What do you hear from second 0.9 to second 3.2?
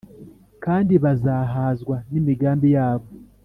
bazahazwa n’imigambi yabo